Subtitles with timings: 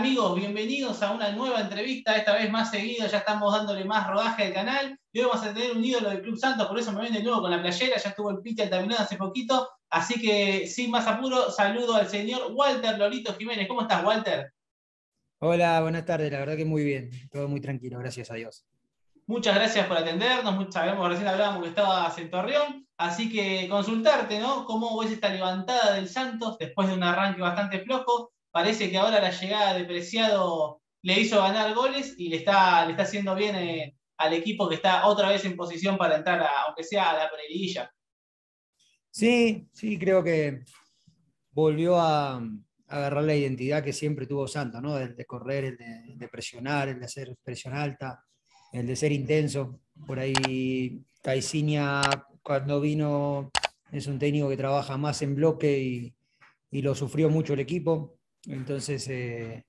[0.00, 0.34] amigos?
[0.34, 4.54] Bienvenidos a una nueva entrevista, esta vez más seguido, ya estamos dándole más rodaje al
[4.54, 4.98] canal.
[5.12, 7.22] Y hoy vamos a tener un ídolo del Club Santos, por eso me ven de
[7.22, 9.68] nuevo con la playera, ya estuvo el pitch terminado hace poquito.
[9.90, 13.68] Así que sin más apuro, saludo al señor Walter Lolito Jiménez.
[13.68, 14.50] ¿Cómo estás, Walter?
[15.40, 18.64] Hola, buenas tardes, la verdad que muy bien, todo muy tranquilo, gracias a Dios.
[19.26, 24.64] Muchas gracias por atendernos, sabemos, recién hablábamos que estabas en Torreón, así que consultarte, ¿no?
[24.64, 28.32] ¿Cómo ves esta levantada del Santos después de un arranque bastante flojo?
[28.50, 32.92] Parece que ahora la llegada de Preciado le hizo ganar goles y le está, le
[32.92, 36.84] está haciendo bien eh, al equipo que está otra vez en posición para entrar, aunque
[36.84, 37.90] sea a la preliguilla.
[39.10, 40.64] Sí, sí, creo que
[41.52, 42.42] volvió a,
[42.86, 44.98] agarrar la identidad que siempre tuvo Santos, ¿no?
[44.98, 48.24] El de correr, el de, presionar, el de hacer presión alta,
[48.72, 49.80] el de ser intenso.
[50.06, 52.02] Por ahí Caicinia
[52.42, 53.52] cuando vino
[53.92, 56.14] es un técnico que trabaja más en bloque y,
[56.72, 58.19] y lo sufrió mucho el equipo.
[58.46, 59.64] Entonces, eh,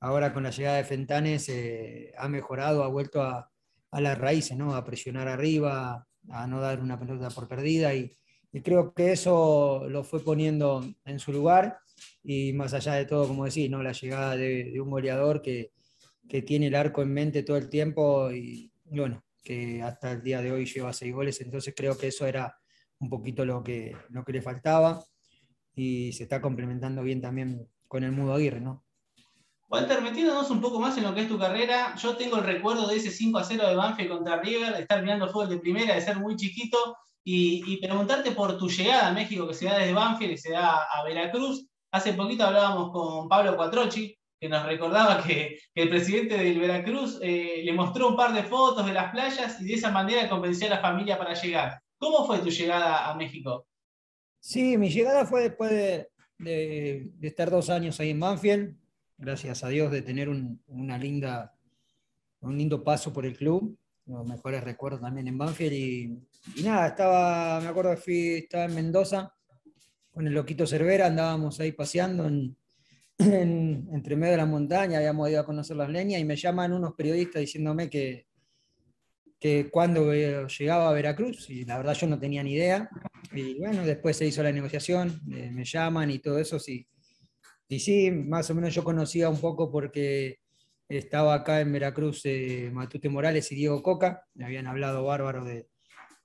[0.00, 3.50] ahora con la llegada de Fentanes eh, ha mejorado, ha vuelto a,
[3.92, 4.74] las raíces, ¿no?
[4.74, 8.10] a presionar arriba, a no dar una pelota por perdida y,
[8.64, 11.78] creo que eso lo fue poniendo en su lugar
[12.24, 13.80] y más allá de todo, como decís, ¿no?
[13.80, 15.72] la llegada de, un goleador que,
[16.46, 20.52] tiene el arco en mente todo el tiempo y, bueno, que hasta el día de
[20.52, 22.56] hoy lleva seis goles, entonces creo que eso era
[23.00, 25.04] un poquito lo que, lo que le faltaba
[25.74, 28.84] y se está complementando bien también con el Mudo Aguirre, ¿no?
[29.68, 32.86] Walter, metiéndonos un poco más en lo que es tu carrera, yo tengo el recuerdo
[32.86, 35.96] de ese 5 a 0 de Banfield contra River, de estar mirando fútbol de primera,
[35.96, 39.92] de ser muy chiquito, y, preguntarte por tu llegada a México, que se da desde
[39.92, 41.66] Banfield y se da a Veracruz.
[41.90, 47.62] Hace poquito hablábamos con Pablo Cuatrochi, que nos recordaba que, el presidente del Veracruz eh,
[47.64, 50.76] le mostró un par de fotos de las playas y de esa manera convenció a
[50.76, 51.80] la familia para llegar.
[51.98, 53.66] ¿Cómo fue tu llegada a México?
[54.38, 56.09] Sí, mi llegada fue después de,
[56.40, 58.76] de, estar dos años ahí en Banfield,
[59.18, 61.54] gracias a Dios de tener un, una linda,
[62.40, 63.76] un lindo paso por el club,
[64.06, 68.74] los mejores recuerdos también en Banfield y, nada, estaba, me acuerdo que fui, estaba en
[68.74, 69.32] Mendoza
[70.10, 72.56] con el loquito Cervera, andábamos ahí paseando en,
[73.18, 76.94] entre medio de la montaña, habíamos ido a conocer las leñas y me llaman unos
[76.94, 78.29] periodistas diciéndome que,
[79.40, 82.90] que cuando llegaba a Veracruz, y la verdad yo no tenía ni idea,
[83.32, 86.86] y bueno, después se hizo la negociación, eh, me llaman y todo eso, sí.
[87.66, 90.40] Y sí, más o menos yo conocía un poco porque
[90.88, 95.68] estaba acá en Veracruz eh, Matute Morales y Diego Coca, me habían hablado bárbaro de,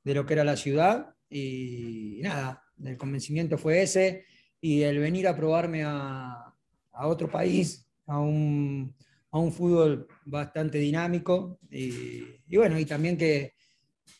[0.03, 4.25] de lo que era la ciudad, y, nada, el convencimiento fue ese,
[4.59, 6.53] y el venir a probarme a,
[6.91, 8.93] a otro país, a un,
[9.35, 13.53] a un fútbol bastante dinámico y, bueno, y también que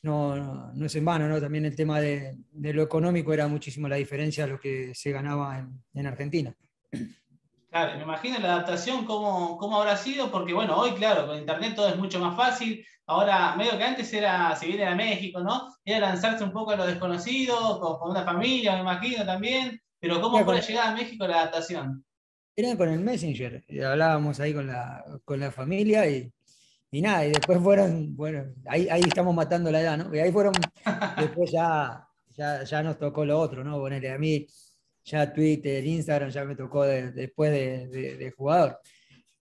[0.03, 1.39] no, no, es en vano, ¿no?
[1.39, 5.13] también el tema de, de, lo económico era muchísimo la diferencia a lo que se
[5.13, 6.53] ganaba en, en Argentina.
[7.69, 11.75] Claro, me imagino la adaptación cómo, cómo, habrá sido, porque bueno, hoy claro, con internet
[11.75, 12.85] todo es mucho más fácil.
[13.07, 15.73] Ahora, medio que antes era, si bien era México, ¿no?
[15.85, 19.79] Era lanzarse un poco a lo desconocido, con, una familia, me imagino también.
[19.97, 22.03] Pero ¿cómo fue la llegada a México la adaptación?
[22.57, 26.31] Era con el Messenger, hablábamos ahí con la, con la familia y,
[26.89, 30.15] y, nada, y después fueron, bueno, ahí, ahí estamos matando la edad, ¿no?
[30.15, 30.53] Y ahí fueron,
[31.19, 33.77] después ya, ya, ya nos tocó lo otro, ¿no?
[33.77, 34.47] Ponerle a mí,
[35.03, 38.79] ya Twitter, Instagram ya me tocó después de, de, jugador,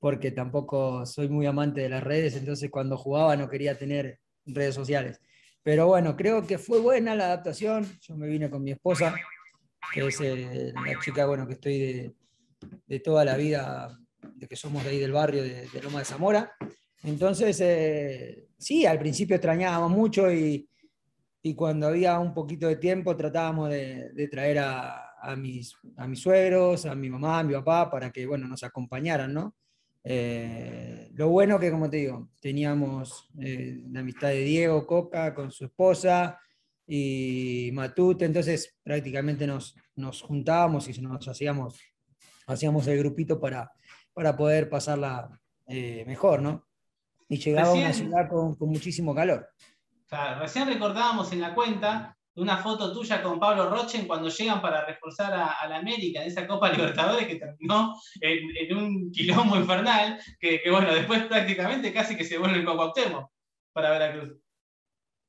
[0.01, 4.75] porque tampoco soy muy amante de las redes, entonces cuando jugaba no quería tener redes
[4.75, 5.21] sociales.
[5.63, 7.87] Pero bueno, creo que fue buena la adaptación.
[8.03, 9.15] Yo me vine con mi esposa,
[9.95, 12.15] que es eh, la chica, bueno, que estoy
[12.71, 13.99] de, de toda la vida,
[14.35, 16.53] de que somos de ahí del barrio de, Loma de Zamora.
[17.03, 20.69] Entonces, eh, sí, al principio extrañábamos mucho y,
[21.43, 26.21] y, cuando había un poquito de tiempo tratábamos de, traer a, a, mis, a mis
[26.21, 29.55] suegros, a mi mamá, a mi papá, para que, bueno, nos acompañaran, ¿no?
[30.07, 35.51] Eh, lo bueno que, como te digo, teníamos eh, la amistad de Diego Coca con
[35.51, 36.39] su esposa
[36.87, 41.81] y Matute, entonces prácticamente nos, nos juntábamos y nos hacíamos
[42.47, 43.71] hacíamos el grupito para,
[44.13, 45.29] para poder pasarla
[45.67, 46.67] eh, mejor, ¿no?
[47.29, 49.49] Y llegaba a una ciudad con, muchísimo calor.
[50.39, 55.33] recién recordábamos en la cuenta una foto tuya con Pablo Rochen cuando llegan para reforzar
[55.33, 60.93] a, la América en esa Copa Libertadores que terminó en, un quilombo infernal, que, bueno,
[60.93, 63.31] después prácticamente casi que se vuelve el Cuauhtémoc
[63.73, 64.37] para Veracruz.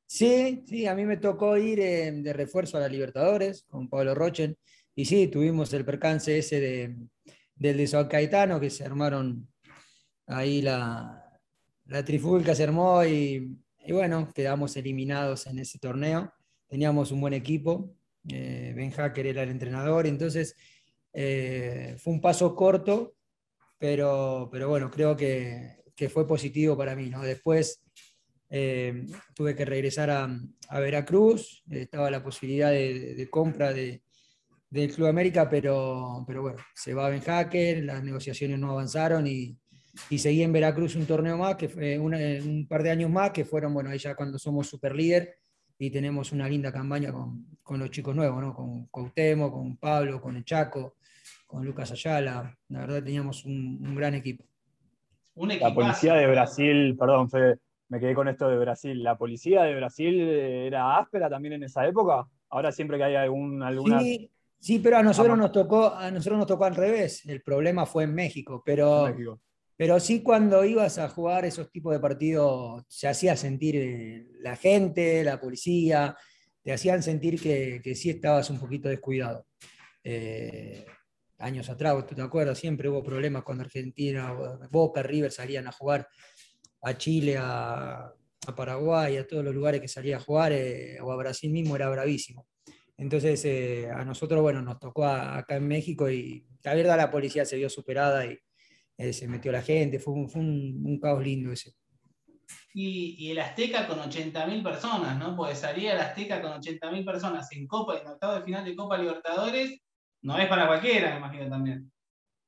[0.07, 4.13] Sí, sí, a mí me tocó ir eh, de refuerzo a la Libertadores con Pablo
[4.13, 4.55] Rochen.
[4.95, 6.95] Y sí, tuvimos el percance ese de,
[7.53, 9.47] del de San que se armaron
[10.25, 11.37] ahí la,
[11.87, 13.59] la trifulca, se armó y,
[13.89, 16.33] bueno, quedamos eliminados en ese torneo.
[16.67, 17.93] Teníamos un buen equipo,
[18.29, 20.55] eh, Ben Hacker era el entrenador, entonces
[21.11, 23.15] eh, fue un paso corto,
[23.77, 27.09] pero, pero bueno, creo que, que fue positivo para mí.
[27.09, 27.21] ¿no?
[27.21, 27.83] Después
[28.49, 29.05] eh,
[29.35, 30.39] tuve que regresar a,
[30.69, 34.04] a, Veracruz, estaba la posibilidad de compra de,
[34.69, 39.57] del Club América, pero, pero bueno, se va Ben Hacker, las negociaciones no avanzaron y,
[40.09, 43.45] y seguí en Veracruz un torneo más, que fue un par de años más, que
[43.45, 45.37] fueron, bueno, ahí ya cuando somos super líder
[45.77, 48.53] y tenemos una linda campaña con, con los chicos nuevos, ¿no?
[48.53, 50.95] con Cautemo, con Pablo, con el Chaco,
[51.45, 52.57] con Lucas Ayala.
[52.69, 54.45] La verdad teníamos un, un gran equipo.
[55.35, 57.59] la policía de Brasil, perdón, Fede,
[57.89, 59.03] me quedé con esto de Brasil.
[59.03, 62.27] ¿La policía de Brasil era áspera también en esa época?
[62.49, 63.99] Ahora siempre que hay algún, alguna...
[63.99, 67.25] Sí, sí, pero a nosotros, nos tocó, a nosotros nos tocó al revés.
[67.25, 69.07] El problema fue en México, pero...
[69.07, 69.41] México
[69.77, 74.55] pero sí cuando ibas a jugar esos tipos de partidos se hacía sentir eh, la
[74.55, 76.15] gente, la policía,
[76.63, 79.45] te hacían sentir que, que sí estabas un poquito descuidado.
[80.03, 80.85] Eh,
[81.39, 82.57] años atrás, ¿tú te acuerdas?
[82.57, 84.33] Siempre hubo problemas cuando Argentina,
[84.71, 86.07] Boca, River salían a jugar
[86.81, 88.13] a Chile, a,
[88.47, 91.75] a Paraguay, a todos los lugares que salía a jugar, eh, o a Brasil mismo,
[91.75, 92.47] era bravísimo.
[92.97, 97.57] Entonces, a nosotros, bueno, nos tocó acá en México y la verdad la policía se
[97.57, 98.39] vio superada y,
[98.97, 101.73] eh, se metió la gente, fue un, fue un, caos lindo ese.
[102.73, 105.35] Y, y, el Azteca con 80.000 personas, ¿no?
[105.35, 108.97] Pues salía el Azteca con 80.000 personas en Copa, en octavo de final de Copa
[108.97, 109.81] Libertadores,
[110.21, 111.91] no es para cualquiera, me imagino también.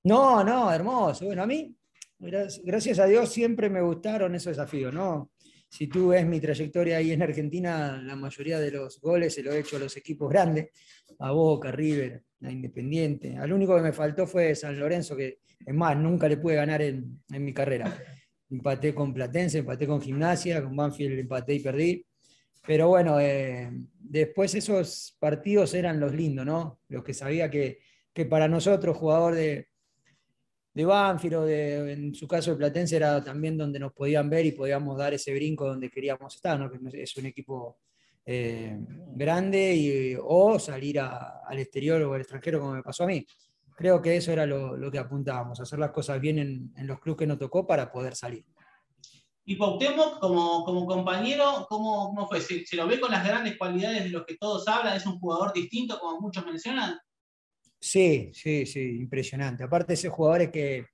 [0.04, 1.26] No, no, hermoso.
[1.26, 1.76] Bueno, a mí,
[2.20, 5.32] gracias a Dios, siempre me gustaron esos desafíos, ¿no?
[5.70, 9.52] Si tú ves mi trayectoria ahí en Argentina, la mayoría de los goles se lo
[9.52, 10.70] he hecho a los equipos grandes,
[11.20, 13.38] a Boca, River, a Independiente.
[13.38, 16.82] Al único que me faltó fue San Lorenzo, que es más, nunca le pude ganar
[16.82, 17.96] en, en mi carrera.
[18.50, 22.06] Empaté con Platense, empaté con Gimnasia, con Banfield empaté y perdí.
[22.66, 26.80] Pero bueno, eh, después esos partidos eran los lindos, ¿no?
[26.90, 27.80] Los que sabía que,
[28.14, 29.68] que para nosotros, jugador de,
[30.78, 34.46] de Banfield o de, en su caso de Platense, era también donde nos podían ver
[34.46, 36.70] y podíamos dar ese brinco donde queríamos estar, ¿no?
[36.70, 37.80] Que es un equipo
[38.26, 38.78] eh,
[39.16, 43.26] grande y, o salir al exterior o al extranjero como me pasó a mí
[43.78, 47.28] creo que eso era lo, que apuntábamos, hacer las cosas bien en, los clubes que
[47.28, 48.44] nos tocó para poder salir.
[49.46, 52.42] Y Cuauhtémoc, como, como compañero, ¿cómo, ¿cómo, fue?
[52.42, 54.98] ¿Se, lo ve con las grandes cualidades de los que todos hablan?
[54.98, 57.00] ¿Es un jugador distinto, como muchos mencionan?
[57.80, 59.64] Sí, sí, sí, impresionante.
[59.64, 60.86] Aparte, ese jugador es que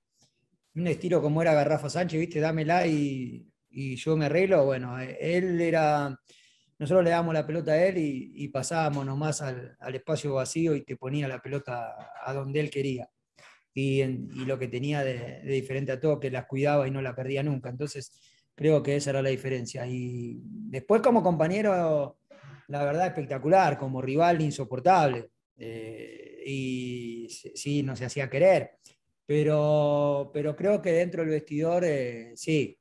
[0.74, 4.64] un estilo como era Garrafa Sánchez, viste, dámela y, yo me arreglo.
[4.64, 6.18] Bueno, él era
[6.78, 10.96] nosotros le dábamos la pelota a él y, pasábamos nomás al, espacio vacío y te
[10.96, 13.08] ponía la pelota a donde él quería.
[13.72, 14.02] Y,
[14.44, 17.70] lo que tenía de, diferente a todo, que las cuidaba y no la perdía nunca.
[17.70, 18.12] Entonces,
[18.54, 19.86] creo que esa era la diferencia.
[19.86, 22.18] Y después como compañero,
[22.68, 25.30] la verdad, espectacular, como rival insoportable.
[25.56, 28.72] Eh, y sí, no se hacía querer.
[29.26, 32.78] Pero, pero creo que dentro del vestidor, eh, sí,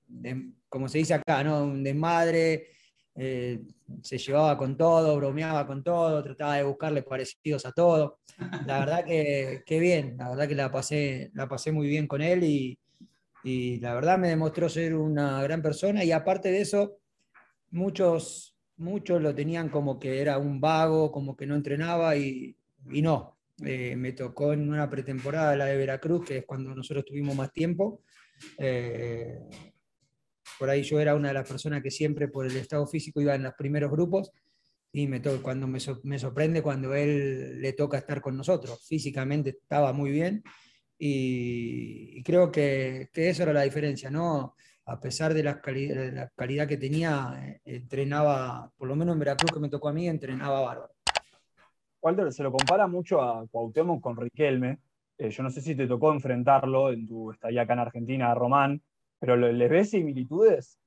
[0.67, 1.63] como se dice acá, ¿no?
[1.63, 2.67] un desmadre,
[3.15, 3.61] eh,
[4.01, 8.19] se llevaba con todo, bromeaba con todo, trataba de buscarle parecidos a todo.
[8.65, 12.21] La verdad que, que bien, la verdad que la pasé, la pasé muy bien con
[12.21, 12.79] él y,
[13.43, 16.97] y, la verdad me demostró ser una gran persona y aparte de eso,
[17.71, 22.57] muchos, muchos lo tenían como que era un vago, como que no entrenaba y,
[22.91, 23.37] y no.
[23.65, 27.51] Eh, me tocó en una pretemporada la de Veracruz, que es cuando nosotros tuvimos más
[27.51, 28.01] tiempo.
[28.57, 29.39] Eh,
[30.59, 33.35] por ahí yo era una de las personas que siempre por el estado físico iba
[33.35, 34.31] en los primeros grupos
[34.91, 38.85] y me cuando me, me, sorprende cuando él le toca estar con nosotros.
[38.87, 40.43] Físicamente estaba muy bien
[40.97, 44.55] y, creo que, que, eso era la diferencia, ¿no?
[44.85, 49.19] A pesar de la, de la calidad que tenía, eh, entrenaba, por lo menos en
[49.19, 50.92] Veracruz que me tocó a mí, entrenaba bárbaro.
[52.03, 54.79] Walter, se lo compara mucho a Cuauhtémoc con Riquelme.
[55.17, 58.35] Eh, yo no sé si te tocó enfrentarlo en tu estadía acá en Argentina, a
[58.35, 58.81] Román,
[59.17, 60.77] pero ¿les ves similitudes?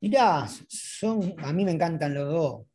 [0.00, 2.66] Mirá, son, a mí me encantan los dos.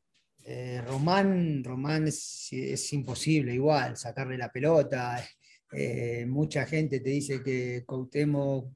[0.44, 5.24] Eh, Román, Román es, imposible igual, sacarle la pelota.
[5.72, 8.74] Eh, mucha gente te dice que Cautemo,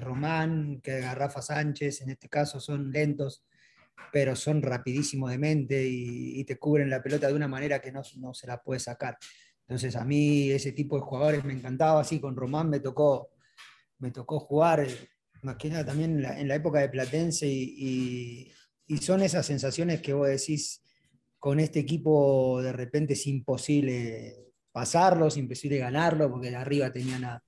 [0.00, 3.44] Román, que Garrafa Sánchez, en este caso son lentos,
[4.10, 8.02] pero son rapidísimos de mente y, te cubren la pelota de una manera que no,
[8.16, 9.16] no se la puede sacar.
[9.68, 13.30] Entonces a mí ese tipo de jugadores me encantaba, así con Román me tocó
[14.02, 14.86] me tocó jugar,
[15.42, 18.52] más que nada también en la, época de Platense, y,
[19.00, 20.82] son esas sensaciones que vos decís,
[21.38, 27.24] con este equipo de repente es imposible pasarlo, es imposible ganarlo, porque de arriba tenían
[27.24, 27.42] a,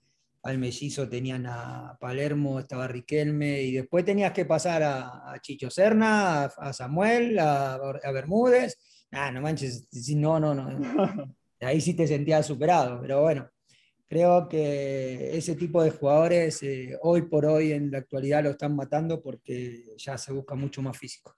[0.44, 6.44] al Mellizo, tenían a Palermo, estaba Riquelme, y después tenías que pasar a, Chicho Serna,
[6.44, 7.78] a, Samuel, a,
[8.12, 8.78] Bermúdez.
[9.10, 10.66] Ah, no manches, no, no, no.
[11.60, 13.48] Ahí sí te sentías superado, pero bueno,
[14.06, 18.76] creo que ese tipo de jugadores eh, hoy por hoy en la actualidad lo están
[18.76, 21.34] matando porque ya se busca mucho más físico.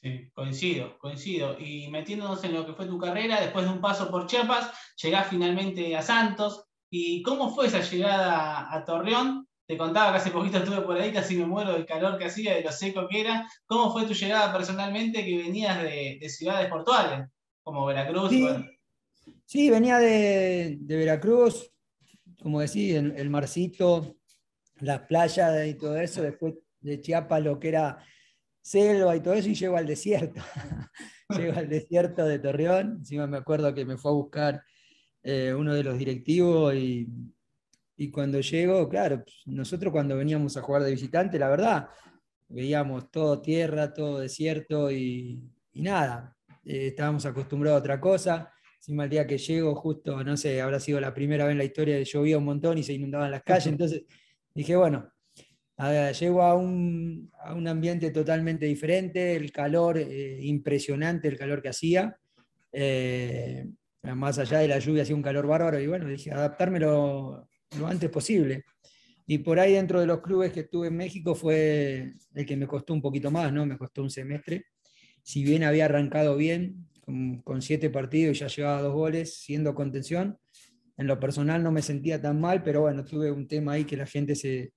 [0.00, 1.58] Sí, coincido, coincido.
[1.58, 4.70] Y metiéndonos en lo que fue tu carrera, después de un paso por Chiapas,
[5.02, 6.67] llegás finalmente a Santos.
[6.90, 9.46] ¿Y cómo fue esa llegada a Torreón?
[9.66, 12.54] Te contaba que hace poquito estuve por ahí, casi me muero del calor que hacía,
[12.54, 13.46] de lo seco que era.
[13.66, 17.30] ¿Cómo fue tu llegada personalmente que venías de, ciudades portuarias,
[17.62, 18.30] como Veracruz?
[19.44, 21.70] Sí, venía de, Veracruz,
[22.42, 24.16] como decís, el, marcito,
[24.76, 28.02] las playas y todo eso, después de Chiapas lo que era
[28.62, 30.40] selva y todo eso, y llego al desierto.
[31.28, 32.96] llego al desierto de Torreón.
[33.00, 34.62] Encima me acuerdo que me fue a buscar
[35.22, 37.08] eh, uno de los directivos y,
[38.12, 41.88] cuando llego, claro, nosotros cuando veníamos a jugar de visitante, la verdad,
[42.48, 45.42] veíamos todo tierra, todo desierto y,
[45.74, 48.52] nada, eh, estábamos acostumbrados a otra cosa.
[48.76, 51.64] Encima el día que llego, justo, no sé, habrá sido la primera vez en la
[51.64, 54.04] historia de llovía un montón y se inundaban las calles, entonces
[54.54, 55.12] dije, bueno,
[56.18, 57.30] llego a un,
[57.66, 62.16] ambiente totalmente diferente, el calor eh, impresionante, el calor que hacía.
[62.72, 63.66] Eh,
[64.02, 67.48] más allá de la lluvia, hacía un calor bárbaro y bueno, dije, adaptarme lo,
[67.86, 68.64] antes posible.
[69.26, 72.66] Y por ahí dentro de los clubes que estuve en México fue el que me
[72.66, 73.66] costó un poquito más, ¿no?
[73.66, 74.66] Me costó un semestre.
[75.22, 76.88] Si bien había arrancado bien,
[77.44, 80.38] con, siete partidos y ya llevaba dos goles, siendo contención,
[80.96, 83.96] en lo personal no me sentía tan mal, pero bueno, tuve un tema ahí que
[83.96, 84.72] la gente se,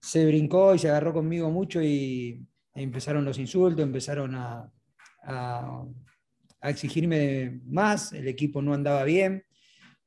[0.00, 4.70] se brincó y se agarró conmigo mucho y empezaron los insultos, empezaron a,
[6.70, 9.44] exigirme más, el equipo no andaba bien.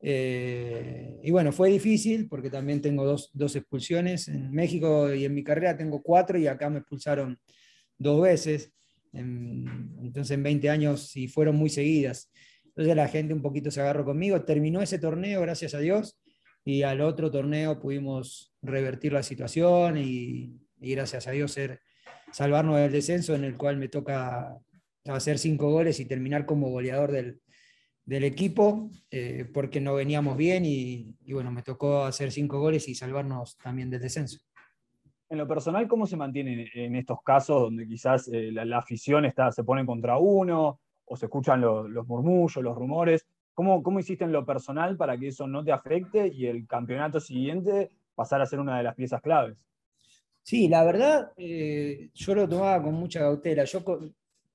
[0.01, 4.27] Eh, y bueno, fue difícil porque también tengo dos, dos, expulsiones.
[4.27, 7.39] En México y en mi carrera tengo cuatro y acá me expulsaron
[7.97, 8.71] dos veces.
[9.13, 12.31] entonces en 20 años y fueron muy seguidas.
[12.65, 14.41] Entonces la gente un poquito se agarró conmigo.
[14.43, 16.19] Terminó ese torneo, gracias a Dios
[16.65, 21.79] y al otro torneo pudimos revertir la situación y, gracias a Dios ser,
[22.31, 24.57] salvarnos del descenso en el cual me toca
[25.05, 27.41] hacer cinco goles y terminar como goleador del,
[28.23, 33.57] equipo, eh, porque no veníamos bien y, bueno, me tocó hacer cinco goles y salvarnos
[33.57, 34.39] también del descenso.
[35.27, 39.51] En lo personal, ¿cómo se mantiene en estos casos donde quizás eh, la, afición está,
[39.51, 43.25] se pone contra uno o se escuchan los murmullos, los rumores?
[43.55, 47.19] ¿Cómo, ¿Cómo hiciste en lo personal para que eso no te afecte y el campeonato
[47.19, 49.57] siguiente pasar a ser una de las piezas claves?
[50.45, 53.63] Sí, la verdad, eh, yo lo tomaba con mucha cautela.
[53.63, 53.83] Yo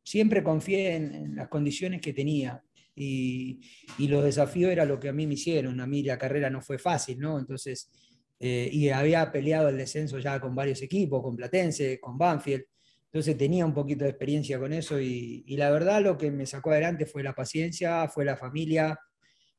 [0.03, 2.63] siempre confié en, las condiciones que tenía
[2.95, 3.61] y,
[3.99, 5.81] los desafíos era lo que a mí me hicieron.
[5.81, 7.39] A mí la carrera no fue fácil, ¿no?
[7.39, 7.91] Entonces,
[8.39, 12.65] eh, y había peleado el descenso ya con varios equipos, con Platense, con Banfield.
[13.07, 16.71] Entonces tenía un poquito de experiencia con eso y, la verdad lo que me sacó
[16.71, 18.99] adelante fue la paciencia, fue la familia.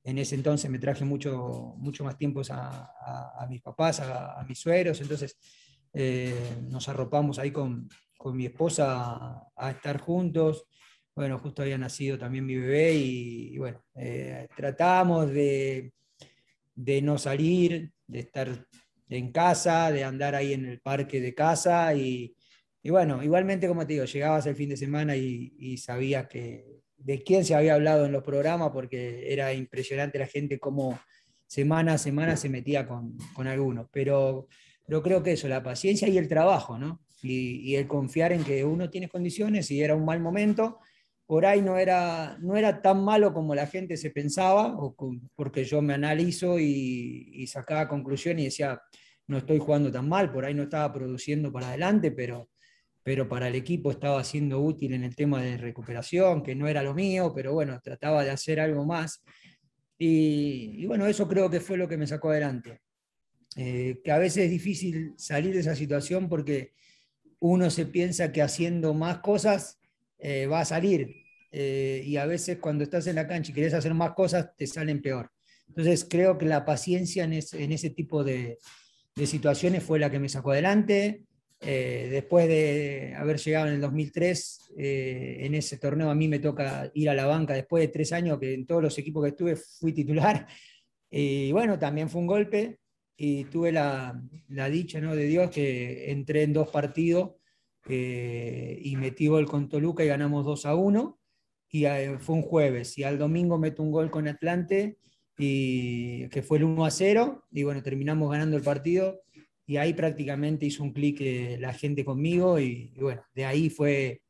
[0.03, 4.99] En ese entonces me traje mucho, mucho más tiempo a, mis papás, a, mis sueros,
[5.01, 5.37] entonces
[5.93, 6.33] eh,
[6.69, 7.87] nos arropamos ahí con,
[8.21, 10.67] con mi esposa a, estar juntos.
[11.15, 15.91] Bueno, justo había nacido también mi bebé y, bueno, eh, tratamos de,
[16.75, 18.67] de no salir, de estar
[19.09, 22.35] en casa, de andar ahí en el parque de casa y,
[22.83, 27.23] y bueno, igualmente, como te digo, llegabas el fin de semana y, sabías que de
[27.23, 30.99] quién se había hablado en los programas, porque era impresionante la gente cómo
[31.47, 33.87] semana a semana se metía con, con algunos.
[33.91, 34.47] Pero,
[34.85, 37.01] pero creo que eso, la paciencia y el trabajo, ¿no?
[37.23, 40.79] Y, el confiar en que uno tiene condiciones y era un mal momento,
[41.25, 44.95] por ahí no era, no era tan malo como la gente se pensaba, o
[45.35, 48.81] porque yo me analizo y, y sacaba conclusiones y decía,
[49.27, 52.49] no estoy jugando tan mal, por ahí no estaba produciendo para adelante, pero
[53.03, 56.83] pero para el equipo estaba siendo útil en el tema de recuperación, que no era
[56.83, 59.23] lo mío, pero bueno, trataba de hacer algo más.
[59.97, 62.81] Y, bueno, eso creo que fue lo que me sacó adelante.
[63.55, 66.73] Eh, que a veces es difícil salir de esa situación porque
[67.41, 69.79] uno se piensa que haciendo más cosas
[70.19, 71.21] eh, va a salir.
[71.51, 74.67] Eh, y a veces cuando estás en la cancha y querés hacer más cosas, te
[74.67, 75.31] salen peor.
[75.67, 78.57] Entonces creo que la paciencia en, ese tipo de,
[79.25, 81.23] situaciones fue la que me sacó adelante.
[81.59, 86.39] Eh, después de haber llegado en el 2003, eh, en ese torneo a mí me
[86.39, 89.29] toca ir a la banca después de tres años que en todos los equipos que
[89.29, 90.47] estuve fui titular.
[91.13, 92.79] Y bueno, también fue un golpe
[93.23, 94.19] y tuve la,
[94.71, 95.15] dicha ¿no?
[95.15, 97.33] de Dios que entré en dos partidos
[97.87, 101.19] eh, y metí gol con Toluca y ganamos 2 a 1.
[101.69, 101.85] Y
[102.17, 104.97] fue un jueves y al domingo meto un gol con Atlante
[105.37, 109.21] y que fue el 1 a 0 y bueno, terminamos ganando el partido
[109.67, 114.23] y ahí prácticamente hizo un clic eh, la gente conmigo y, bueno, de ahí fue,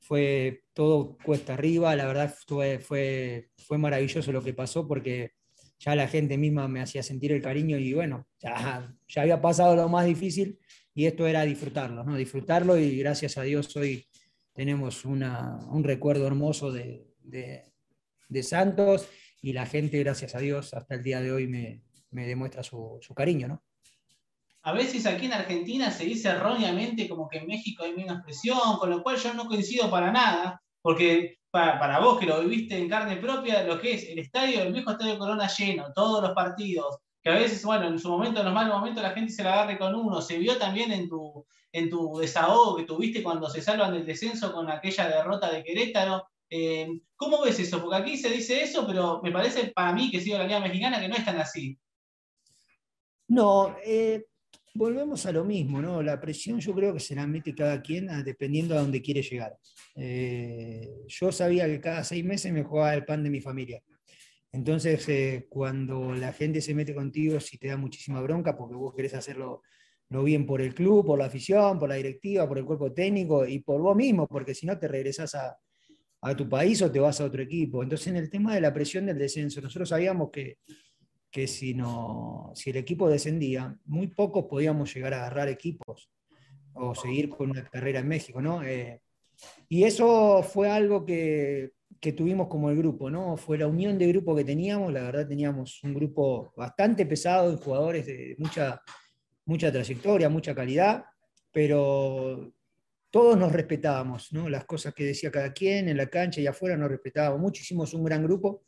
[0.00, 5.37] fue todo cuesta arriba, la verdad fue, fue, fue maravilloso lo que pasó porque
[5.78, 9.76] ya la gente misma me hacía sentir el cariño y bueno, ya, ya había pasado
[9.76, 10.58] lo más difícil
[10.94, 12.16] y esto era disfrutarlo, ¿no?
[12.16, 14.04] Disfrutarlo y gracias a Dios hoy
[14.52, 17.04] tenemos un recuerdo hermoso de,
[18.42, 19.08] Santos
[19.40, 23.14] y la gente, gracias a Dios, hasta el día de hoy me, demuestra su, su,
[23.14, 23.62] cariño, ¿no?
[24.62, 28.78] A veces aquí en Argentina se dice erróneamente como que en México hay menos presión,
[28.80, 32.88] con lo cual yo no coincido para nada, porque para, vos que lo viviste en
[32.88, 36.98] carne propia, lo que es el estadio, el viejo estadio Corona lleno, todos los partidos,
[37.22, 39.54] que a veces, bueno, en su momento, en los malos momentos, la gente se la
[39.54, 40.20] agarre con uno.
[40.20, 44.52] Se vio también en tu, en tu desahogo que tuviste cuando se salvan del descenso
[44.52, 46.28] con aquella derrota de Querétaro.
[46.50, 47.80] Eh, ¿Cómo ves eso?
[47.80, 51.00] Porque aquí se dice eso, pero me parece para mí que sigo la Liga Mexicana
[51.00, 51.78] que no es tan así.
[53.26, 54.24] No, eh,
[54.78, 56.02] volvemos a lo mismo, ¿no?
[56.02, 59.22] La presión yo creo que se la mete cada quien ah, dependiendo a dónde quiere
[59.22, 59.56] llegar.
[59.96, 63.82] Eh, yo sabía que cada seis meses me jugaba el pan de mi familia.
[64.52, 68.94] Entonces, eh, cuando la gente se mete contigo, sí te da muchísima bronca porque vos
[68.94, 69.62] querés hacerlo
[70.10, 73.46] lo bien por el club, por la afición, por la directiva, por el cuerpo técnico
[73.46, 75.58] y por vos mismo, porque si no te regresás a,
[76.22, 77.82] a tu país o te vas a otro equipo.
[77.82, 80.58] Entonces, en el tema de la presión del descenso, nosotros sabíamos que
[81.30, 86.10] que si, no, si el equipo descendía, muy pocos podíamos llegar a agarrar equipos
[86.74, 88.62] o seguir con una carrera en México, ¿no?
[88.62, 89.02] Eh,
[89.68, 93.36] y eso fue algo que, que, tuvimos como el grupo, ¿no?
[93.36, 97.56] Fue la unión de grupo que teníamos, la verdad teníamos un grupo bastante pesado de
[97.56, 98.80] jugadores de mucha,
[99.44, 101.04] mucha trayectoria, mucha calidad,
[101.52, 102.52] pero
[103.10, 104.48] todos nos respetábamos, ¿no?
[104.48, 107.92] Las cosas que decía cada quien en la cancha y afuera nos respetábamos mucho, hicimos
[107.94, 108.64] un gran grupo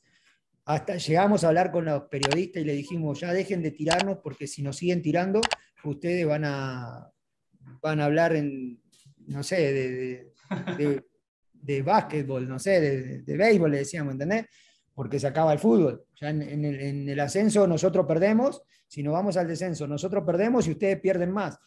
[0.75, 4.47] hasta llegamos a hablar con los periodistas y le dijimos, ya dejen de tirarnos porque
[4.47, 5.41] si nos siguen tirando,
[5.83, 7.11] ustedes van a,
[7.83, 8.81] van a hablar en,
[9.27, 9.73] no sé,
[10.79, 11.03] de,
[11.55, 12.81] de, básquetbol, no sé,
[13.21, 14.47] de, béisbol, le decíamos, ¿entendés?
[14.94, 16.05] Porque se acaba el fútbol.
[16.21, 16.64] Ya en,
[17.09, 21.59] el, ascenso nosotros perdemos, si nos vamos al descenso nosotros perdemos y ustedes pierden más.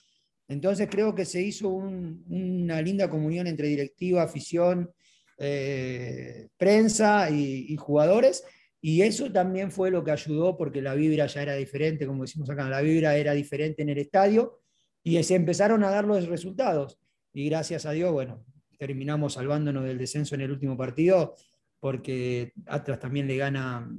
[0.48, 4.94] Entonces creo que se hizo una linda comunión entre directiva, afición,
[5.38, 8.46] eh, prensa y jugadores
[8.86, 12.50] y eso también fue lo que ayudó porque la vibra ya era diferente, como decimos
[12.50, 14.60] acá, la vibra era diferente en el estadio
[15.02, 17.00] y se empezaron a dar los resultados.
[17.32, 18.44] Y gracias a Dios, bueno,
[18.78, 21.34] terminamos salvándonos del descenso en el último partido
[21.80, 23.90] porque Atlas también le gana,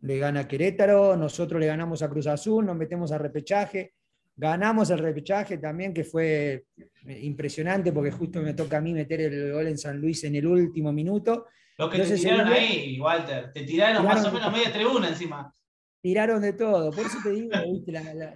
[0.00, 3.94] le gana Querétaro, nosotros le ganamos a Cruz Azul, nos metemos a repechaje,
[4.34, 6.64] ganamos el repechaje también, que fue
[7.06, 10.48] impresionante porque justo me toca a mí meter el gol en San Luis en el
[10.48, 11.46] último minuto
[11.78, 15.52] lo que te tiraron ahí, Walter, te tiraron, más o menos media tribuna encima.
[16.00, 17.50] Tiraron de todo, por eso te digo,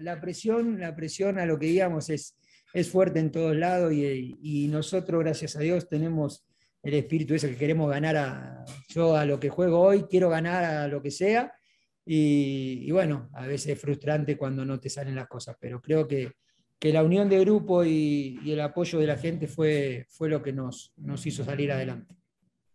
[0.01, 2.37] La, presión, la presión a lo que digamos es,
[2.75, 6.45] es fuerte en todos lados y, nosotros, gracias a Dios, tenemos
[6.83, 10.65] el espíritu ese que queremos ganar a, yo a lo que juego hoy, quiero ganar
[10.65, 11.53] a lo que sea
[12.05, 16.33] y, bueno, a veces es frustrante cuando no te salen las cosas, pero creo que,
[16.79, 20.53] que la unión de grupo y, el apoyo de la gente fue, fue lo que
[20.53, 22.20] nos, nos hizo salir adelante.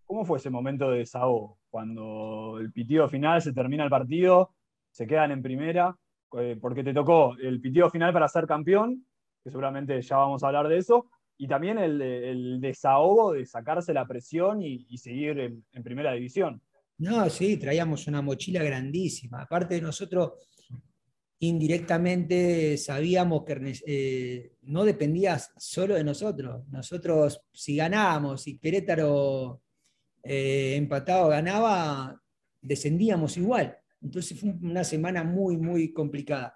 [0.06, 1.60] ¿Cómo fue ese momento de desahogo?
[1.70, 4.52] Cuando el pitido final se termina el partido,
[4.92, 5.98] se quedan en primera,
[6.40, 9.06] eh, porque te tocó el pitido final para ser campeón,
[9.44, 14.08] que seguramente ya vamos a hablar de eso, y también el, desahogo de sacarse la
[14.08, 16.62] presión y, seguir en, primera división.
[16.98, 19.42] No, sí, traíamos una mochila grandísima.
[19.42, 20.34] Aparte de nosotros,
[21.40, 26.66] indirectamente sabíamos que eh, no dependía solo de nosotros.
[26.70, 29.62] Nosotros, si ganábamos, si Querétaro
[30.28, 32.20] eh, empatado ganaba,
[32.60, 33.78] descendíamos igual.
[34.02, 36.56] Entonces fue una semana muy, muy complicada.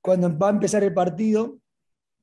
[0.00, 1.60] Cuando va a empezar el partido,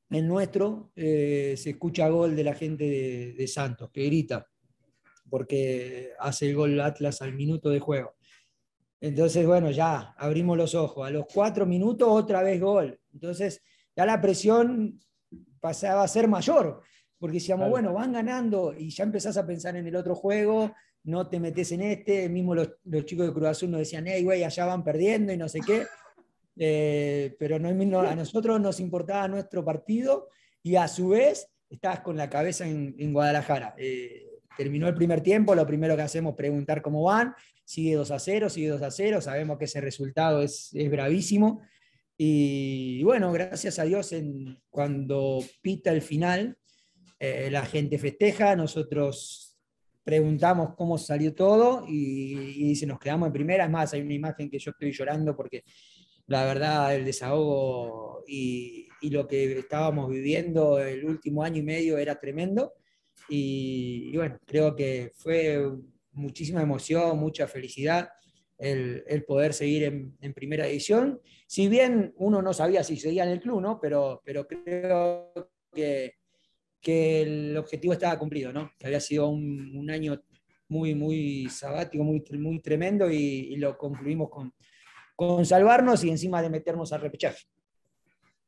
[0.09, 4.47] el nuestro, eh, se escucha gol de la gente de, Santos, que grita,
[5.29, 8.15] porque hace el gol Atlas al minuto de juego.
[8.99, 11.07] Entonces, bueno, ya abrimos los ojos.
[11.07, 12.99] A los cuatro minutos, otra vez gol.
[13.13, 13.61] Entonces,
[13.95, 14.99] ya la presión
[15.59, 16.81] pasaba a ser mayor
[17.21, 21.29] porque decíamos, bueno, van ganando y ya empezás a pensar en el otro juego, no
[21.29, 22.71] te metes en este, mismo los,
[23.05, 25.85] chicos de Cruz Azul nos decían, hey, güey, allá van perdiendo y no sé qué,
[26.57, 30.29] eh, pero no, a nosotros nos importaba nuestro partido
[30.63, 33.75] y a su vez estabas con la cabeza en, Guadalajara.
[33.77, 34.25] Eh,
[34.57, 38.17] terminó el primer tiempo, lo primero que hacemos es preguntar cómo van, sigue 2 a
[38.17, 41.61] 0, sigue 2 a 0, sabemos que ese resultado es, es bravísimo.
[42.17, 46.57] Y, bueno, gracias a Dios, en, cuando pita el final,
[47.23, 49.55] eh, la gente festeja, nosotros
[50.03, 53.65] preguntamos cómo salió todo y, y nos quedamos en primera.
[53.65, 55.63] Es más, hay una imagen que yo estoy llorando porque
[56.25, 61.99] la verdad el desahogo y, y lo que estábamos viviendo el último año y medio
[61.99, 62.73] era tremendo.
[63.29, 65.63] Y, bueno, creo que fue
[66.13, 68.09] muchísima emoción, mucha felicidad.
[68.57, 69.83] el, poder seguir
[70.19, 71.21] en, primera división.
[71.45, 73.79] Si bien uno no sabía si seguía en el club, ¿no?
[73.79, 75.31] Pero, pero creo
[75.71, 76.20] que,
[76.81, 78.71] que el objetivo estaba cumplido, ¿no?
[78.77, 80.21] Que había sido un, año
[80.67, 84.53] muy, muy sabático, muy, muy tremendo y, lo concluimos con,
[85.15, 87.45] con salvarnos y encima de meternos al repechaje.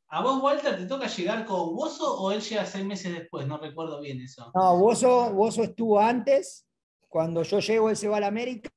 [0.08, 3.46] ¿A vos, Walter, te toca llegar con Bozo o él llega seis meses después?
[3.46, 4.50] No recuerdo bien eso.
[4.54, 6.66] No, Bozo, estuvo antes.
[7.08, 8.70] Cuando yo llego, él se va a la América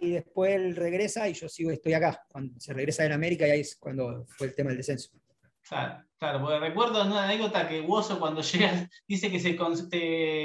[0.00, 2.24] y después él regresa y yo sigo, estoy acá.
[2.30, 5.10] Cuando se regresa en América y ahí es cuando fue el tema del descenso.
[5.68, 9.56] Claro, claro, porque recuerdo una anécdota que Bozo cuando llega dice que se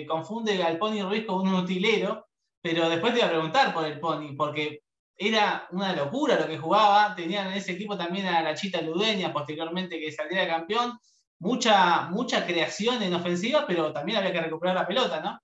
[0.08, 2.28] confunde al Pony Ruiz con un utilero,
[2.62, 4.82] pero después te iba a preguntar por el Pony, porque
[5.18, 7.16] era una locura lo que jugaba.
[7.16, 10.98] Tenían en ese equipo también a la Chita Ludeña, posteriormente que saliera campeón.
[11.40, 15.40] Mucha, mucha creación en ofensiva, pero también había que recuperar la pelota, ¿no?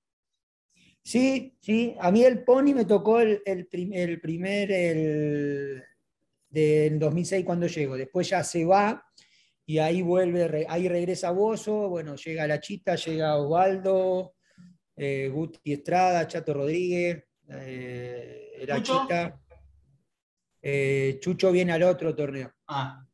[1.03, 1.95] Sí, sí.
[1.99, 5.83] A mí el Pony me tocó el, el, primer el,
[6.49, 7.97] del 2006 cuando llego.
[7.97, 9.05] Después ya se va
[9.65, 11.89] y ahí vuelve, ahí regresa Bozo.
[11.89, 14.35] Bueno, llega la Chita, llega Osvaldo,
[14.95, 19.39] eh, Guti Estrada, Chato Rodríguez, eh, la Chita.
[20.61, 22.51] Eh, Chucho viene al otro torneo.
[22.67, 23.05] Ah.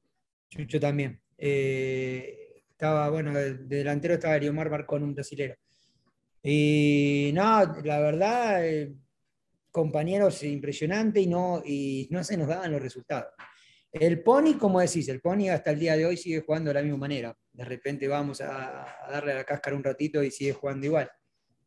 [0.49, 1.21] Chucho también.
[1.37, 5.55] Eh, estaba, bueno, de, delantero estaba Eliomar con un brasilero.
[6.41, 8.63] Y no, la verdad,
[9.71, 13.33] compañeros impresionante y no, y no se nos daban los resultados.
[13.91, 16.81] El Pony, como decís, el Pony hasta el día de hoy sigue jugando de la
[16.81, 17.35] misma manera.
[17.51, 21.09] De repente vamos a, darle a la cáscara un ratito y sigue jugando igual.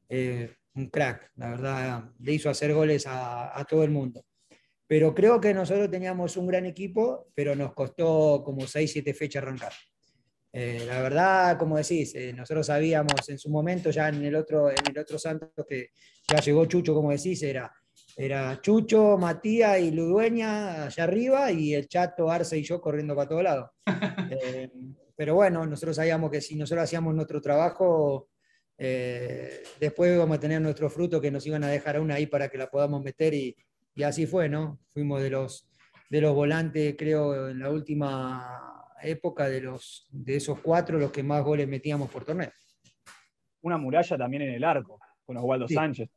[0.09, 4.25] un crack, la verdad, le hizo hacer goles a todo el mundo.
[4.93, 9.43] Pero creo que nosotros teníamos un gran equipo, pero nos costó como 6, 7 fechas
[9.43, 9.73] arrancar.
[10.53, 14.69] Eh, la verdad, como decís, eh, nosotros sabíamos en su momento, ya en el otro,
[14.69, 15.93] en el otro Santos, que
[16.29, 17.73] ya llegó Chucho, como decís, era,
[18.17, 23.29] era Chucho, Matías y Ludueña allá arriba y el Chato, Arce y yo corriendo para
[23.29, 23.71] todos lados.
[24.35, 24.71] Eh,
[25.15, 28.29] pero bueno, nosotros sabíamos que si nosotros hacíamos nuestro trabajo,
[28.79, 32.57] después íbamos a tener nuestro fruto que nos iban a dejar una ahí para que
[32.57, 33.55] la podamos meter y,
[33.95, 34.81] y así fue, ¿no?
[34.93, 35.69] Fuimos de los,
[36.09, 41.23] de los volantes, creo, en la última época de, los, de esos cuatro, los que
[41.23, 42.51] más goles metíamos por torneo.
[43.63, 46.09] Una muralla también en el arco, con Osvaldo Sánchez.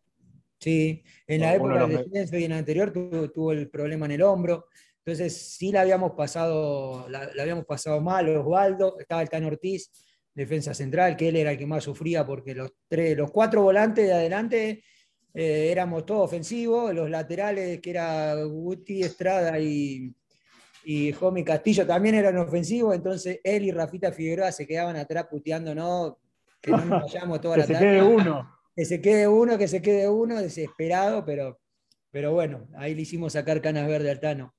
[0.66, 4.24] Sí, en la época del descenso y en la anterior tuvo, el problema en el
[4.24, 4.66] hombro.
[4.98, 9.92] Entonces sí la habíamos pasado, la, habíamos pasado mal, Osvaldo, estaba el Tan Ortiz,
[10.34, 14.08] defensa central, que él era el que más sufría porque los, tres, los cuatro volantes
[14.08, 14.84] de adelante
[15.36, 20.16] eh, éramos todos ofensivos, los laterales, que era Guti, Estrada y,
[20.84, 26.20] y Jomi Castillo, también eran ofensivos, entonces él y Rafita Figueroa se quedaban atrás puteando,
[26.60, 27.78] Que no nos vayamos toda la tarde.
[27.78, 28.55] Que se quede uno.
[28.76, 31.60] Que se quede uno, que se quede uno, desesperado, pero,
[32.12, 34.56] pero bueno, ahí le hicimos sacar canas verdes al Tano.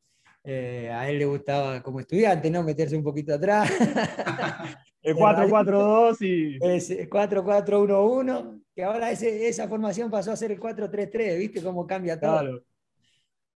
[0.49, 2.63] Eh, a él le gustaba como estudiante, ¿no?
[2.63, 3.69] Meterse un poquito atrás.
[5.03, 6.55] El 4-4-2 y.
[6.57, 12.41] El 4-4-1-1, que ahora esa formación pasó a ser el 4-3-3, ¿viste cómo cambia todo?
[12.41, 12.63] Claro.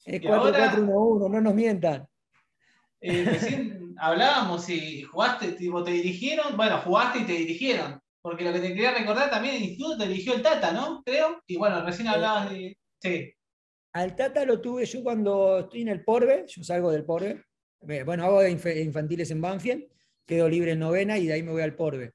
[0.05, 2.07] El 4-4-1-1, no nos mientan.
[3.01, 7.99] Eh, recién hablábamos y jugaste, tipo, te dirigieron, bueno, jugaste y te dirigieron.
[8.21, 11.01] Porque lo que te quería recordar también, el instituto te dirigió el Tata, ¿no?
[11.03, 11.41] Creo.
[11.47, 12.77] Y bueno, recién hablabas de.
[13.01, 13.33] Sí.
[13.93, 17.43] Al Tata lo tuve yo cuando estoy en el Porbe, yo salgo del Porbe.
[17.81, 19.85] Bueno, hago infantiles en Banfield
[20.29, 22.13] quedo libre en novena y de ahí me voy al Porbe.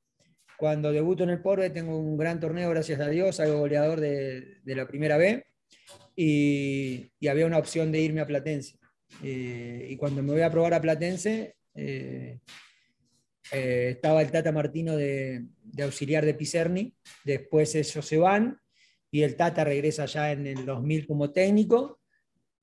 [0.56, 4.60] Cuando debuto en el Porbe tengo un gran torneo, gracias a Dios, salgo goleador de,
[4.64, 5.44] la primera B
[6.14, 8.78] y, había una opción de irme a Platense.
[9.22, 12.38] Eh, y cuando me voy a probar a Platense, eh,
[13.52, 18.58] eh, estaba el Tata Martino de, de, auxiliar de Picerni, después ellos se van
[19.10, 22.00] y el Tata regresa ya en el 2000 como técnico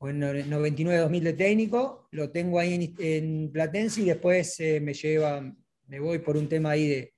[0.01, 5.99] bueno, 99-2000 de técnico, lo tengo ahí en, Platense y después eh, me lleva, me
[5.99, 7.11] voy por un tema ahí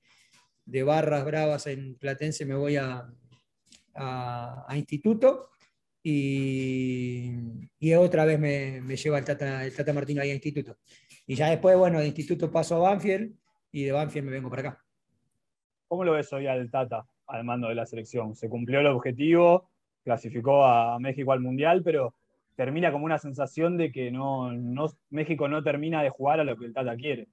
[0.66, 3.10] de, barras bravas en Platense, me voy a,
[3.94, 5.48] a, Instituto
[6.02, 7.32] y,
[7.78, 10.76] y, otra vez me, me lleva el Tata, el Tata Martino ahí a Instituto.
[11.26, 13.34] Y ya después, bueno, de Instituto paso a Banfield
[13.74, 14.84] y de Banfield me vengo para acá.
[15.88, 18.36] ¿Cómo lo ves hoy al Tata al mando de la selección?
[18.36, 19.68] Se cumplió el objetivo,
[20.04, 22.14] clasificó a México al Mundial, pero
[22.54, 24.52] termina como una sensación de que no,
[25.10, 27.26] México no termina de jugar a lo que el Tata quiere.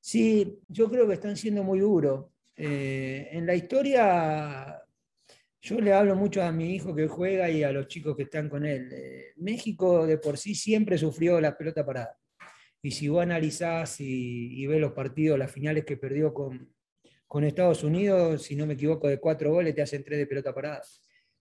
[0.00, 2.26] Sí, yo creo que están siendo muy duros.
[2.54, 4.82] Eh, en la historia,
[5.62, 8.50] yo le hablo mucho a mi hijo que juega y a los chicos que están
[8.50, 8.90] con él.
[8.92, 12.18] Eh, México de por sí siempre sufrió la pelota parada.
[12.84, 16.70] Y si vos analizás y, ves los partidos, las finales que perdió con,
[17.26, 20.54] con Estados Unidos, si no me equivoco, de cuatro goles te hacen tres de pelota
[20.54, 20.82] parada.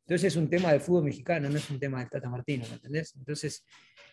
[0.06, 2.76] Entonces es un tema del fútbol mexicano, no es un tema del Tata Martino, ¿me
[2.76, 3.14] entendés?
[3.18, 3.66] Entonces,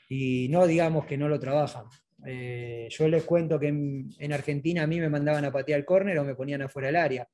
[0.08, 1.84] y no digamos que no lo trabajan.
[2.26, 6.18] Eh, yo les cuento que en, Argentina a mí me mandaban a patear el córner
[6.18, 7.28] o me ponían afuera del área.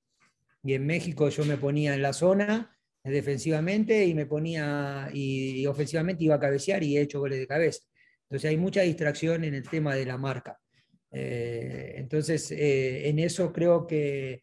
[0.62, 2.70] Y en México yo me ponía en la zona
[3.02, 7.80] defensivamente y me ponía y, ofensivamente iba a cabecear y he hecho goles de cabeza.
[8.28, 10.58] Entonces hay mucha distracción en el tema de la marca.
[11.10, 14.42] Eh, entonces en eso creo que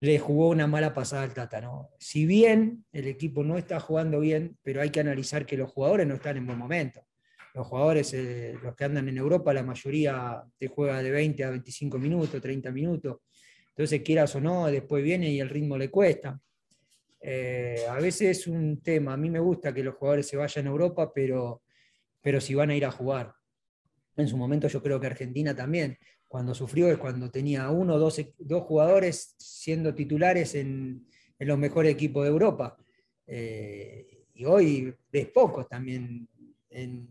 [0.00, 1.60] le jugó una mala pasada al Tata.
[1.60, 1.90] ¿no?
[1.98, 6.06] Si bien el equipo no está jugando bien, pero hay que analizar que los jugadores
[6.06, 7.06] no están en buen momento
[7.54, 11.50] los jugadores, eh, los que andan en Europa, la mayoría te juega de 20 a
[11.50, 13.18] 25 minutos, 30 minutos.
[13.68, 16.40] Entonces, quieras o no, después viene y el ritmo le cuesta.
[17.20, 20.66] Eh, a veces es un tema, a mí me gusta que los jugadores se vayan
[20.66, 21.62] a Europa, pero,
[22.22, 23.34] pero si van a ir a jugar.
[24.16, 27.98] En su momento yo creo que Argentina también, cuando sufrió es cuando tenía uno o
[27.98, 31.06] dos, dos, jugadores siendo titulares en,
[31.38, 32.76] en, los mejores equipos de Europa.
[33.26, 36.28] Eh, y hoy ves pocos también
[36.70, 37.08] en,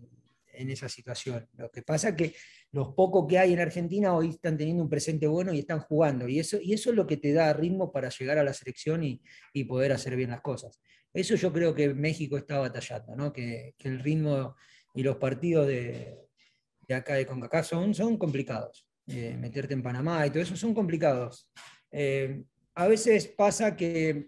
[0.54, 1.48] en esa situación.
[1.58, 2.36] Lo que pasa es que
[2.72, 6.28] los pocos que hay en Argentina hoy están teniendo un presente bueno y están jugando.
[6.28, 9.04] Y eso, y eso es lo que te da ritmo para llegar a la selección
[9.04, 9.22] y,
[9.66, 10.80] poder hacer bien las cosas.
[11.14, 13.34] Eso yo creo que México está batallando, ¿no?
[13.34, 14.56] que, el ritmo
[14.94, 16.28] y los partidos de,
[16.90, 18.88] acá de CONCACAF son, son complicados.
[19.08, 21.50] Eh, meterte en Panamá y todo eso son complicados.
[21.92, 22.44] Eh,
[22.76, 24.28] a veces pasa que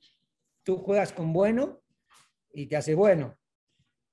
[0.64, 1.82] tú juegas con bueno
[2.54, 3.38] y te hace bueno,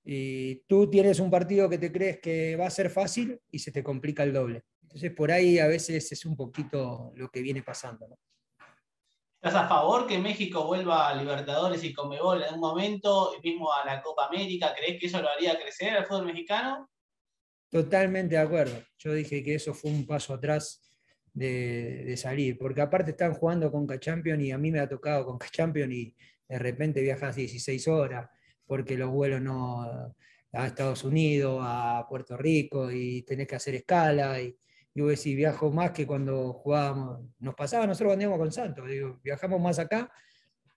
[0.04, 3.70] y tú tienes un partido que te crees que va a ser fácil y se
[3.70, 4.64] te complica el doble.
[4.82, 8.18] Entonces, por ahí a veces es un poquito lo que viene pasando.
[9.42, 13.86] ¿Estás a favor que México vuelva a Libertadores y Comebol en un momento, mismo a
[13.86, 14.74] la Copa América?
[14.76, 16.90] ¿Crees que eso lo haría crecer al fútbol mexicano?
[17.70, 18.82] Totalmente de acuerdo.
[18.98, 20.82] Yo dije que eso fue un paso atrás
[21.32, 25.38] de, salir, porque aparte están jugando con Champions y a mí me ha tocado con
[25.38, 26.14] Champions y
[26.46, 28.28] de repente viajas 16 horas
[28.66, 30.14] porque los vuelos no
[30.52, 34.38] a Estados Unidos, a Puerto Rico, y tenés que hacer escala.
[34.38, 34.54] Y,
[34.94, 37.20] y vos decís, viajo más que cuando jugábamos.
[37.38, 40.10] Nos pasaba nosotros cuando íbamos con Santos, digo, viajamos más acá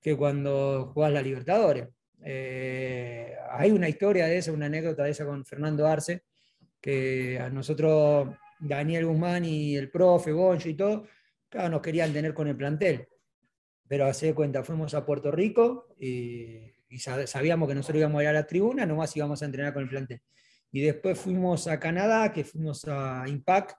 [0.01, 1.87] que cuando jugás la Libertadores.
[2.23, 6.23] Eh, hay una historia de esa, una anécdota de esa con Fernando Arce,
[6.79, 11.07] que a nosotros, Daniel Guzmán y el profe, Goncho y todo,
[11.49, 13.07] claro, nos querían tener con el plantel.
[13.87, 18.29] Pero hace cuenta, fuimos a Puerto Rico y y sabíamos que nosotros íbamos a ir
[18.29, 20.21] a la tribuna, nomás íbamos a entrenar con el plantel.
[20.71, 23.77] Y después fuimos a Canadá, que fuimos a Impact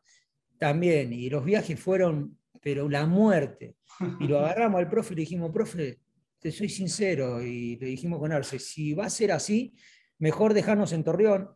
[0.65, 3.77] también, y los viajes fueron, pero la muerte.
[4.19, 6.01] Y lo agarramos al profe y le dijimos, profe,
[6.39, 9.75] te soy sincero, y le dijimos con Arce, si va a ser así,
[10.19, 11.51] mejor dejarnos en Torreón,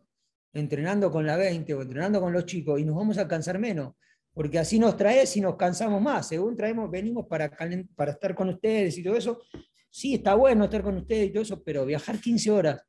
[0.53, 3.95] entrenando con la 20 o entrenando con los chicos, y nos vamos a cansar menos,
[4.31, 6.27] porque así nos traes y nos cansamos más.
[6.27, 7.49] Según traemos, venimos para,
[7.95, 9.41] para estar con ustedes y todo eso,
[9.89, 12.79] sí, está bueno estar con ustedes y todo eso, pero viajar 15 horas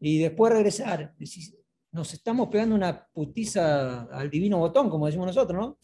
[0.00, 1.12] y después regresar,
[1.92, 5.78] nos estamos pegando una putiza al divino botón, como decimos nosotros, ¿no?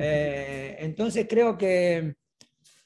[0.00, 2.14] Eh, entonces creo que,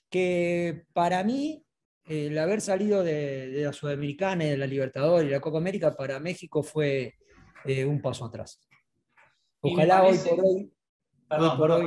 [0.08, 1.64] que para mí
[2.04, 6.18] el haber salido de, la Sudamericana y de la Libertadores y la Copa América para
[6.20, 7.14] México fue
[7.64, 8.60] eh, un paso atrás.
[9.60, 10.72] Ojalá hoy por hoy.
[11.28, 11.86] Perdón, por hoy,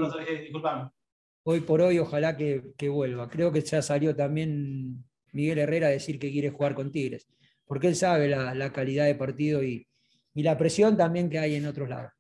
[1.43, 3.29] hoy por hoy, ojalá que, que, vuelva.
[3.29, 7.27] Creo que ya salió también Miguel Herrera decir que quiere jugar con Tigres,
[7.65, 9.87] porque él sabe la, calidad de partido y,
[10.43, 12.11] la presión también que hay en otros lados.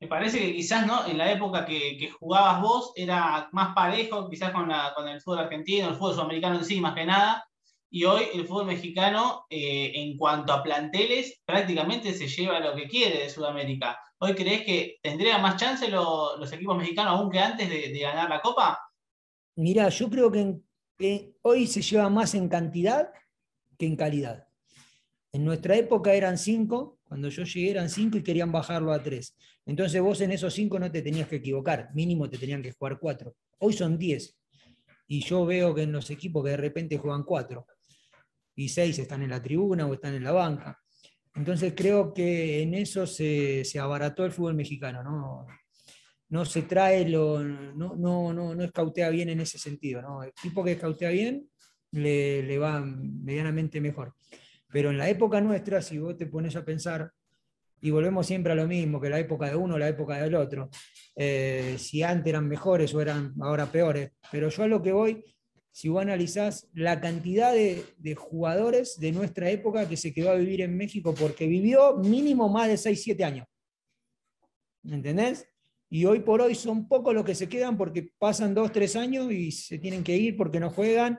[0.00, 1.06] Me parece que quizás ¿no?
[1.06, 4.68] en la época que, jugabas vos era más parejo, quizás con,
[5.08, 7.46] el fútbol argentino, el fútbol sudamericano en sí, más que nada,
[7.88, 12.88] y hoy el fútbol mexicano, eh, en cuanto a planteles, prácticamente se lleva lo que
[12.88, 13.96] quiere de Sudamérica.
[14.18, 18.28] ¿Hoy crees que tendría más chance los equipos mexicanos aún que antes de, de ganar
[18.28, 18.80] la Copa?
[19.54, 20.64] Mira, yo creo que en
[21.42, 23.12] hoy se lleva más en cantidad
[23.78, 24.48] que en calidad.
[25.32, 29.36] En nuestra época eran cinco, cuando yo llegué eran cinco y querían bajarlo a tres.
[29.64, 32.98] Entonces vos en esos cinco no te tenías que equivocar, mínimo te tenían que jugar
[32.98, 33.34] cuatro.
[33.58, 34.36] Hoy son diez.
[35.08, 37.66] Y yo veo que en los equipos que de repente juegan cuatro
[38.54, 40.78] y seis están en la tribuna o están en la banca.
[41.34, 45.02] Entonces creo que en eso se, se abarató el fútbol mexicano.
[45.02, 45.46] ¿no?
[46.32, 50.00] no se trae, lo, no, no, no, no escautea bien en ese sentido.
[50.00, 50.22] ¿no?
[50.22, 51.46] El equipo que escautea bien
[51.90, 54.14] le, le, va medianamente mejor.
[54.72, 57.12] Pero en la época nuestra, si vos te pones a pensar,
[57.80, 60.70] y volvemos siempre a lo mismo, que la época de uno, la época del otro,
[61.16, 65.24] eh, si antes eran mejores o eran ahora peores, pero yo a lo que voy,
[65.72, 70.36] si vos analizás la cantidad de, de jugadores de nuestra época que se quedó a
[70.36, 73.46] vivir en México porque vivió mínimo más de 6, 7 años.
[74.82, 75.46] ¿Me ¿Entendés?
[75.90, 79.30] Y hoy por hoy son pocos los que se quedan porque pasan dos, tres años
[79.30, 81.18] y se tienen que ir porque no juegan.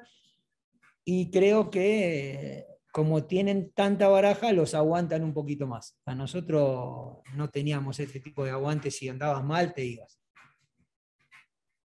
[1.06, 6.00] Y creo que como tienen tanta baraja, los aguantan un poquito más.
[6.06, 10.22] A nosotros no teníamos este tipo de aguante, si andabas mal te ibas.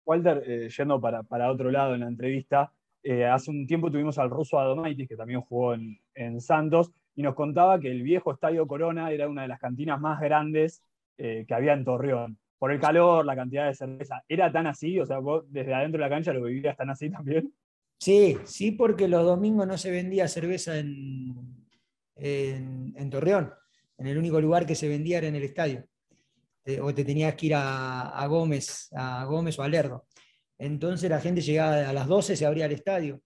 [0.06, 4.30] Walter, eh, yendo para, otro lado en la entrevista, eh, hace un tiempo tuvimos al
[4.30, 8.64] ruso Adomaitis, que también jugó en, en, Santos, y nos contaba que el viejo Estadio
[8.68, 10.84] Corona era una de las cantinas más grandes
[11.18, 12.38] eh, que había en Torreón.
[12.56, 14.22] Por el calor, la cantidad de cerveza.
[14.28, 15.00] ¿Era tan así?
[15.00, 17.52] O sea, vos desde adentro de la cancha lo vivías tan así también.
[17.98, 21.54] Sí, sí, porque los domingos no se vendía cerveza en,
[22.16, 23.52] en, Torreón.
[23.98, 25.86] En el único lugar que se vendía era en el estadio.
[26.82, 30.06] o te tenías que ir a, Gómez, a Gómez o a Lerdo.
[30.58, 33.22] Entonces la gente llegaba a las 12, se abría el estadio.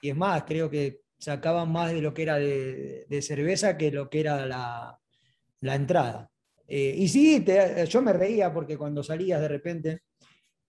[0.00, 4.08] Y es más, creo que sacaban más de lo que era de, cerveza que lo
[4.08, 6.30] que era la, entrada.
[6.66, 7.44] Eh, y sí,
[7.88, 10.02] yo me reía porque cuando salías de repente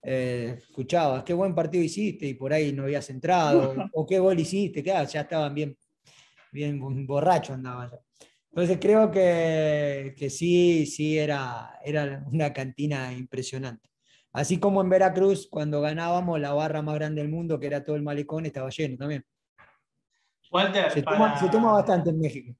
[0.02, 4.38] eh, escuchabas, qué buen partido hiciste y por ahí no habías entrado, o qué gol
[4.38, 5.76] hiciste, claro, ya estaban bien,
[6.52, 7.98] bien borrachos andaban ya.
[8.52, 13.88] Entonces creo que, que, sí, sí era, era una cantina impresionante.
[14.32, 17.96] Así como en Veracruz, cuando ganábamos la barra más grande del mundo, que era todo
[17.96, 19.24] el malecón, estaba lleno también.
[20.50, 22.56] Walter, se, toma, bastante en México.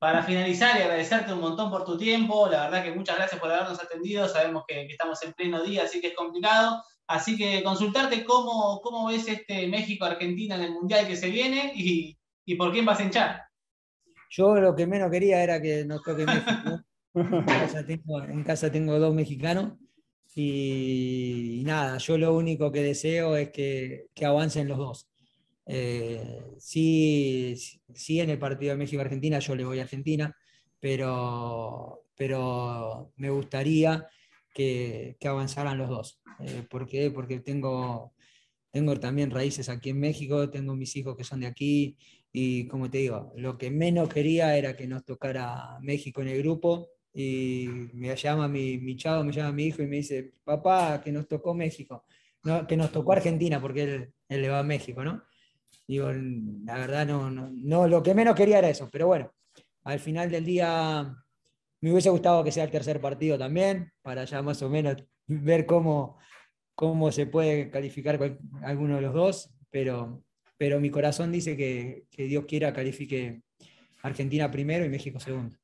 [0.00, 3.52] Para finalizar y agradecerte un montón por tu tiempo, la verdad que muchas gracias por
[3.52, 6.82] habernos atendido, sabemos que, estamos en pleno día, así que es complicado.
[7.06, 12.16] Así que consultarte cómo, cómo ves este México-Argentina en el Mundial que se viene y,
[12.46, 13.42] y, por quién vas a hinchar.
[14.30, 16.80] Yo lo que menos quería era que nos toque México.
[17.14, 19.72] en, casa tengo, dos mexicanos
[20.34, 25.09] y, nada, yo lo único que deseo es que, que avancen los dos.
[25.72, 27.54] Eh, sí,
[27.94, 30.36] sí, en el partido de México-Argentina yo le voy a Argentina,
[30.80, 34.08] pero, pero me gustaría
[34.52, 36.20] que, avanzaran los dos.
[36.40, 37.12] Eh, ¿Por qué?
[37.12, 38.14] Porque tengo,
[38.72, 41.96] tengo también raíces aquí en México, tengo mis hijos que son de aquí
[42.32, 46.38] y como te digo, lo que menos quería era que nos tocara México en el
[46.38, 51.00] grupo y me llama mi, mi chavo, me llama mi hijo y me dice, papá,
[51.00, 52.04] que nos tocó México,
[52.42, 55.29] no, que nos tocó Argentina porque él, él le va a México, ¿no?
[55.90, 59.34] Digo, la verdad no, no, lo que menos quería era eso, pero bueno,
[59.82, 61.16] al final del día
[61.80, 65.66] me hubiese gustado que sea el tercer partido también, para ya más o menos ver
[65.66, 66.16] cómo,
[66.76, 70.22] cómo se puede calificar con alguno de los dos, pero,
[70.56, 73.42] pero mi corazón dice que, que Dios quiera califique
[74.00, 75.56] Argentina primero y México segundo.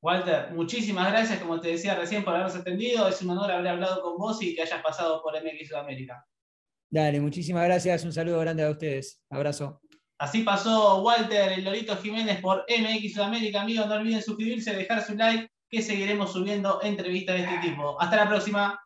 [0.00, 3.06] Walter, muchísimas gracias, como te decía recién, por habernos atendido.
[3.08, 6.26] Es un honor haber hablado con vos y que hayas pasado por MX Sudamérica.
[6.92, 8.04] Dale, muchísimas gracias.
[8.04, 9.18] Un saludo grande a ustedes.
[9.30, 9.80] Abrazo.
[10.18, 13.62] Así pasó Walter, el Lorito Jiménez por MX Sudamérica.
[13.62, 17.98] Amigos, no olviden suscribirse, dejar su like, que seguiremos subiendo entrevistas de este tipo.
[17.98, 18.78] Hasta la próxima.